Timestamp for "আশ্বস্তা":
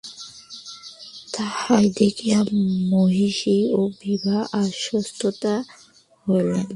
4.61-5.53